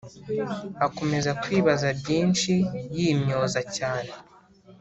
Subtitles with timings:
[0.85, 2.53] akomeza kwibaza byinshi
[2.95, 4.11] yimyoza cyane